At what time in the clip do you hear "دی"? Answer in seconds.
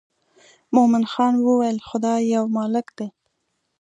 2.97-3.07